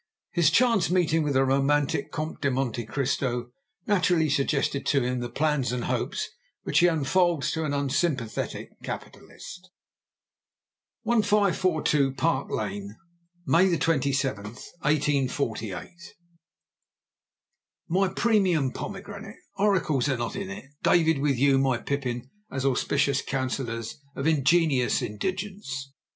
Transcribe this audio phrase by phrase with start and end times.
[0.31, 3.51] His chance meeting with the romantic Comte de Monte Cristo
[3.85, 6.27] naturally suggested to him the plans and hopes
[6.63, 9.69] which he unfolds to an unsympathetic capitalist.
[11.03, 12.95] 1542 Park Lane,
[13.45, 15.89] May 27, 1848.
[17.87, 24.01] MY PREMIUM POMEGRANATE,—Oracles are not in it, David, with you, my pippin, as auspicious counsellors
[24.15, 25.91] of ingenious indigence.